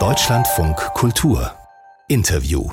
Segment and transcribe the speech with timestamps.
[0.00, 1.52] Deutschlandfunk Kultur
[2.08, 2.68] Interview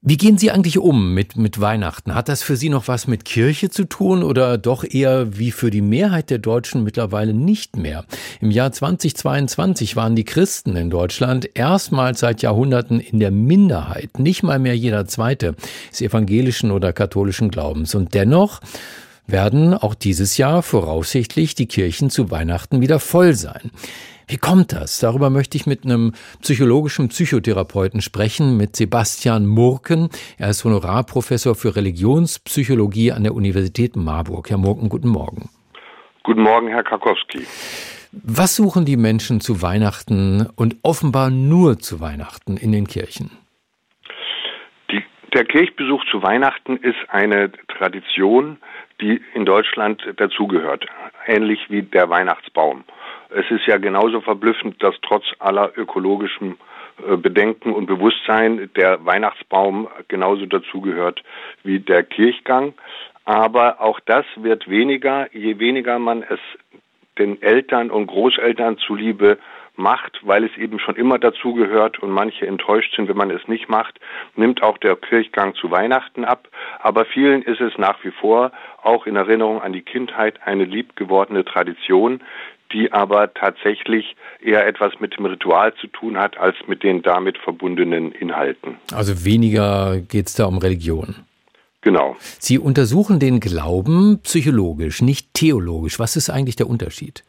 [0.00, 2.14] wie gehen Sie eigentlich um mit, mit Weihnachten?
[2.14, 5.70] Hat das für Sie noch was mit Kirche zu tun oder doch eher wie für
[5.70, 8.04] die Mehrheit der Deutschen mittlerweile nicht mehr?
[8.40, 14.20] Im Jahr 2022 waren die Christen in Deutschland erstmals seit Jahrhunderten in der Minderheit.
[14.20, 15.56] Nicht mal mehr jeder Zweite
[15.90, 17.96] ist evangelischen oder katholischen Glaubens.
[17.96, 18.60] Und dennoch
[19.28, 23.70] werden auch dieses Jahr voraussichtlich die Kirchen zu Weihnachten wieder voll sein.
[24.26, 25.00] Wie kommt das?
[25.00, 26.12] Darüber möchte ich mit einem
[26.42, 30.10] psychologischen Psychotherapeuten sprechen, mit Sebastian Murken.
[30.36, 34.50] Er ist Honorarprofessor für Religionspsychologie an der Universität Marburg.
[34.50, 35.48] Herr Murken, guten Morgen.
[36.24, 37.46] Guten Morgen, Herr Karkowski.
[38.12, 43.30] Was suchen die Menschen zu Weihnachten und offenbar nur zu Weihnachten in den Kirchen?
[44.90, 45.02] Die,
[45.32, 48.58] der Kirchbesuch zu Weihnachten ist eine Tradition,
[49.00, 50.86] die in Deutschland dazugehört,
[51.26, 52.84] ähnlich wie der Weihnachtsbaum.
[53.30, 56.56] Es ist ja genauso verblüffend, dass trotz aller ökologischen
[57.06, 61.22] äh, Bedenken und Bewusstsein der Weihnachtsbaum genauso dazugehört
[61.62, 62.74] wie der Kirchgang.
[63.24, 66.40] Aber auch das wird weniger, je weniger man es
[67.18, 69.38] den Eltern und Großeltern zuliebe
[69.78, 73.68] macht, weil es eben schon immer dazugehört und manche enttäuscht sind, wenn man es nicht
[73.68, 73.98] macht,
[74.36, 76.48] nimmt auch der Kirchgang zu Weihnachten ab.
[76.80, 81.44] Aber vielen ist es nach wie vor auch in Erinnerung an die Kindheit eine liebgewordene
[81.44, 82.20] Tradition,
[82.72, 87.38] die aber tatsächlich eher etwas mit dem Ritual zu tun hat, als mit den damit
[87.38, 88.76] verbundenen Inhalten.
[88.92, 91.14] Also weniger geht es da um Religion.
[91.80, 92.16] Genau.
[92.38, 95.98] Sie untersuchen den Glauben psychologisch, nicht theologisch.
[95.98, 97.24] Was ist eigentlich der Unterschied?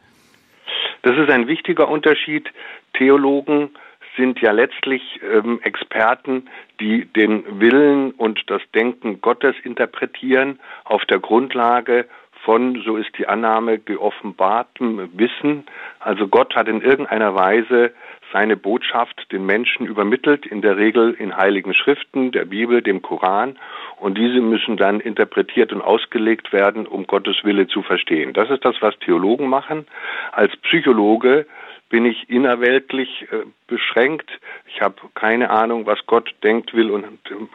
[1.02, 2.50] Das ist ein wichtiger Unterschied.
[2.94, 3.70] Theologen
[4.16, 6.48] sind ja letztlich ähm, Experten,
[6.80, 12.06] die den Willen und das Denken Gottes interpretieren auf der Grundlage
[12.44, 15.64] von, so ist die Annahme, geoffenbartem Wissen.
[15.98, 17.92] Also Gott hat in irgendeiner Weise
[18.32, 23.58] seine Botschaft den Menschen übermittelt, in der Regel in heiligen Schriften, der Bibel, dem Koran.
[24.00, 28.32] Und diese müssen dann interpretiert und ausgelegt werden, um Gottes Wille zu verstehen.
[28.32, 29.86] Das ist das, was Theologen machen.
[30.32, 31.46] Als Psychologe
[31.90, 34.30] bin ich innerweltlich äh, beschränkt.
[34.72, 37.06] Ich habe keine Ahnung, was Gott denkt, will und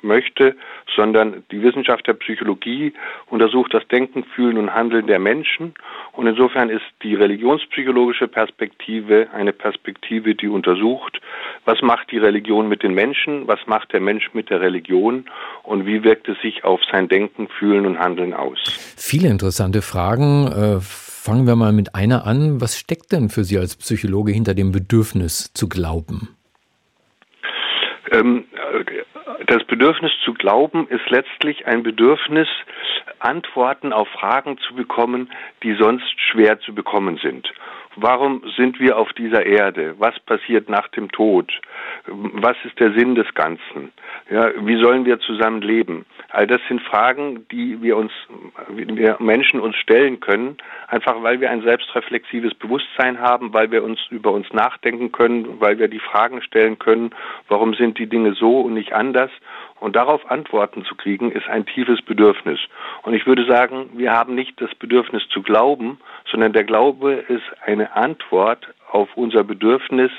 [0.04, 0.56] möchte,
[0.96, 2.94] sondern die Wissenschaft der Psychologie
[3.28, 5.74] untersucht das Denken, Fühlen und Handeln der Menschen.
[6.12, 11.20] Und insofern ist die religionspsychologische Perspektive eine Perspektive, die untersucht,
[11.64, 15.26] was macht die Religion mit den Menschen, was macht der Mensch mit der Religion
[15.64, 18.60] und wie wirkt es sich auf sein Denken, Fühlen und Handeln aus.
[18.98, 20.48] Viele interessante Fragen.
[20.48, 22.62] Äh Fangen wir mal mit einer an.
[22.62, 26.38] Was steckt denn für Sie als Psychologe hinter dem Bedürfnis zu glauben?
[28.12, 28.46] Ähm,
[29.48, 32.48] das Bedürfnis zu glauben ist letztlich ein Bedürfnis,
[33.18, 35.32] Antworten auf Fragen zu bekommen,
[35.64, 37.52] die sonst schwer zu bekommen sind.
[37.96, 39.96] Warum sind wir auf dieser Erde?
[39.98, 41.52] Was passiert nach dem Tod?
[42.08, 43.92] Was ist der Sinn des Ganzen?
[44.30, 46.06] Ja, wie sollen wir zusammen leben?
[46.30, 48.12] All das sind Fragen, die wir uns,
[48.70, 50.58] wir Menschen uns stellen können,
[50.88, 55.80] einfach weil wir ein selbstreflexives Bewusstsein haben, weil wir uns über uns nachdenken können, weil
[55.80, 57.12] wir die Fragen stellen können,
[57.48, 59.32] warum sind die Dinge so und nicht anders?
[59.86, 62.60] Und darauf Antworten zu kriegen, ist ein tiefes Bedürfnis.
[63.04, 66.00] Und ich würde sagen, wir haben nicht das Bedürfnis zu glauben,
[66.32, 70.10] sondern der Glaube ist eine Antwort auf unser Bedürfnis,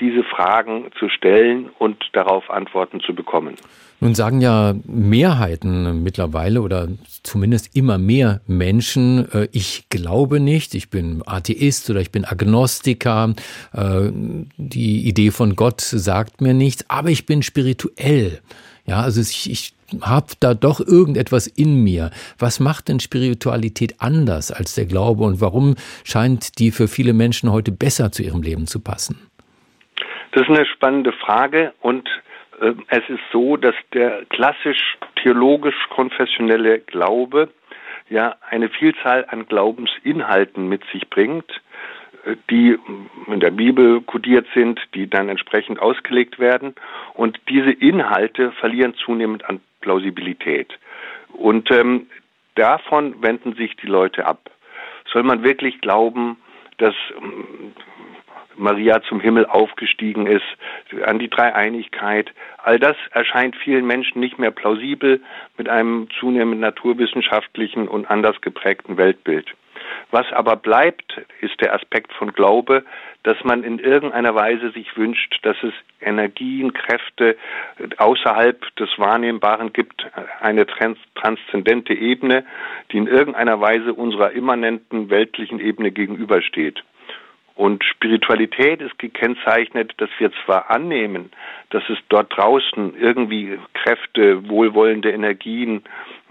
[0.00, 3.56] diese Fragen zu stellen und darauf Antworten zu bekommen.
[4.00, 6.88] Nun sagen ja Mehrheiten mittlerweile oder
[7.22, 13.34] zumindest immer mehr Menschen, äh, ich glaube nicht, ich bin Atheist oder ich bin Agnostiker,
[13.72, 14.10] äh,
[14.58, 18.40] die Idee von Gott sagt mir nichts, aber ich bin spirituell.
[18.86, 22.10] Ja, also ich, ich habe da doch irgendetwas in mir.
[22.38, 25.74] Was macht denn Spiritualität anders als der Glaube und warum
[26.04, 29.18] scheint die für viele Menschen heute besser zu ihrem Leben zu passen?
[30.32, 32.06] Das ist eine spannende Frage und
[32.88, 37.50] es ist so, dass der klassisch theologisch-konfessionelle Glaube
[38.08, 41.50] ja eine Vielzahl an Glaubensinhalten mit sich bringt,
[42.24, 42.78] äh, die
[43.26, 46.74] in der Bibel kodiert sind, die dann entsprechend ausgelegt werden.
[47.14, 50.72] Und diese Inhalte verlieren zunehmend an Plausibilität.
[51.32, 52.06] Und ähm,
[52.54, 54.50] davon wenden sich die Leute ab.
[55.12, 56.38] Soll man wirklich glauben,
[56.78, 57.72] dass ähm,
[58.56, 60.44] Maria zum Himmel aufgestiegen ist,
[61.04, 62.32] an die Dreieinigkeit.
[62.58, 65.20] All das erscheint vielen Menschen nicht mehr plausibel
[65.56, 69.46] mit einem zunehmend naturwissenschaftlichen und anders geprägten Weltbild.
[70.10, 72.84] Was aber bleibt, ist der Aspekt von Glaube,
[73.22, 77.36] dass man in irgendeiner Weise sich wünscht, dass es Energien, Kräfte
[77.96, 80.06] außerhalb des Wahrnehmbaren gibt,
[80.40, 82.44] eine trans transzendente Ebene,
[82.92, 86.84] die in irgendeiner Weise unserer immanenten weltlichen Ebene gegenübersteht.
[87.56, 91.30] Und Spiritualität ist gekennzeichnet, dass wir zwar annehmen,
[91.70, 95.82] dass es dort draußen irgendwie Kräfte, wohlwollende Energien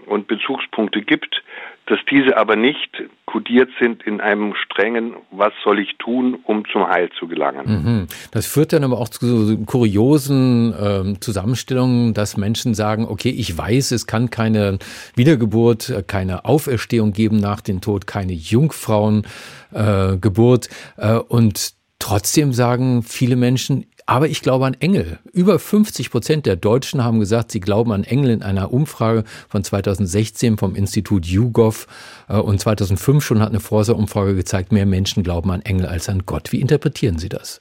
[0.06, 1.42] und Bezugspunkte gibt,
[1.86, 2.90] dass diese aber nicht
[3.26, 7.66] kodiert sind in einem strengen, was soll ich tun, um zum Heil zu gelangen.
[7.66, 8.08] Mhm.
[8.32, 13.56] Das führt dann aber auch zu so kuriosen äh, Zusammenstellungen, dass Menschen sagen, okay, ich
[13.56, 14.80] weiß, es kann keine
[15.14, 20.68] Wiedergeburt, keine Auferstehung geben nach dem Tod, keine Jungfrauengeburt
[20.98, 25.18] äh, äh, und Trotzdem sagen viele Menschen, aber ich glaube an Engel.
[25.32, 29.64] Über 50 Prozent der Deutschen haben gesagt, sie glauben an Engel in einer Umfrage von
[29.64, 31.86] 2016 vom Institut YouGov.
[32.28, 36.22] Äh, und 2005 schon hat eine Forsa-Umfrage gezeigt, mehr Menschen glauben an Engel als an
[36.24, 36.52] Gott.
[36.52, 37.60] Wie interpretieren Sie das?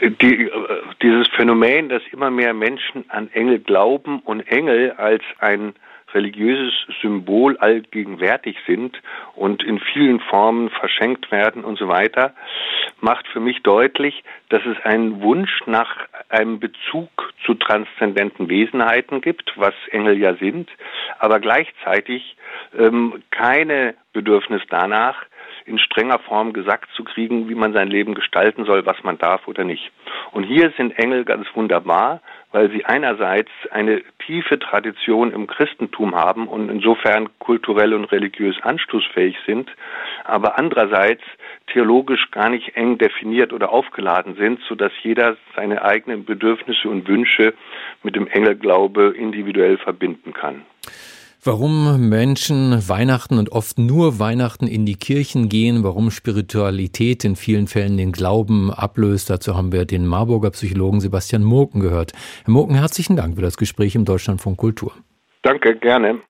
[0.00, 0.50] Die, äh,
[1.02, 5.74] dieses Phänomen, dass immer mehr Menschen an Engel glauben und Engel als ein
[6.14, 9.00] religiöses Symbol allgegenwärtig sind
[9.34, 12.34] und in vielen Formen verschenkt werden und so weiter,
[13.00, 15.96] macht für mich deutlich, dass es einen Wunsch nach
[16.28, 17.10] einem Bezug
[17.44, 20.68] zu transzendenten Wesenheiten gibt, was Engel ja sind,
[21.18, 22.36] aber gleichzeitig
[22.78, 25.24] ähm, keine Bedürfnis danach,
[25.66, 29.46] in strenger Form gesagt zu kriegen, wie man sein Leben gestalten soll, was man darf
[29.46, 29.90] oder nicht.
[30.32, 32.20] Und hier sind Engel ganz wunderbar,
[32.52, 39.36] weil sie einerseits eine tiefe Tradition im Christentum haben und insofern kulturell und religiös anschlussfähig
[39.46, 39.70] sind,
[40.24, 41.22] aber andererseits
[41.72, 47.54] theologisch gar nicht eng definiert oder aufgeladen sind, sodass jeder seine eigenen Bedürfnisse und Wünsche
[48.02, 50.62] mit dem Engelglaube individuell verbinden kann.
[51.42, 57.66] Warum Menschen Weihnachten und oft nur Weihnachten in die Kirchen gehen, warum Spiritualität in vielen
[57.66, 62.12] Fällen den Glauben ablöst, dazu haben wir den Marburger Psychologen Sebastian Murken gehört.
[62.44, 64.92] Herr Murken, herzlichen Dank für das Gespräch im Deutschlandfunk Kultur.
[65.40, 66.20] Danke, gerne.